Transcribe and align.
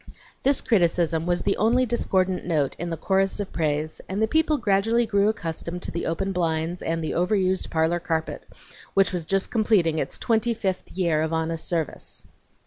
This 0.41 0.61
criticism 0.61 1.27
was 1.27 1.43
the 1.43 1.55
only 1.57 1.85
discordant 1.85 2.43
note 2.43 2.75
in 2.79 2.89
the 2.89 2.97
chorus 2.97 3.39
of 3.39 3.53
praise, 3.53 4.01
and 4.09 4.19
the 4.19 4.27
people 4.27 4.57
gradually 4.57 5.05
grew 5.05 5.29
accustomed 5.29 5.83
to 5.83 5.91
the 5.91 6.07
open 6.07 6.31
blinds 6.31 6.81
and 6.81 7.03
the 7.03 7.11
overused 7.13 7.69
parlor 7.69 7.99
carpet, 7.99 8.47
which 8.95 9.13
was 9.13 9.25
just 9.25 9.51
completing 9.51 9.99
its 9.99 10.17
twenty 10.17 10.55
fifth 10.55 10.91
year 10.93 11.21
of 11.21 11.33
honest 11.33 11.67
service. 11.67 12.23